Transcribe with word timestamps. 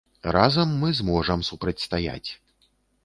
Разам 0.35 0.71
мы 0.83 0.89
зможам 1.01 1.45
супрацьстаяць. 1.53 2.29